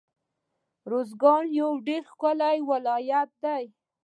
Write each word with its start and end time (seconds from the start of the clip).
روزګان 0.91 1.43
يو 1.59 1.69
ډير 1.87 2.03
ښکلی 2.11 2.57
ولايت 2.69 3.29
دی 3.43 3.63